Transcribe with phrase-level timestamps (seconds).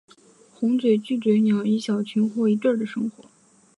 [0.51, 3.25] 红嘴巨嘴鸟以小群或一对的生活。